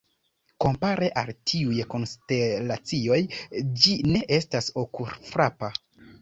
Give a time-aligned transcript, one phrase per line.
[0.63, 3.19] Kompare al tiuj konstelacioj
[3.85, 5.71] ĝi ne estas okulfrapa.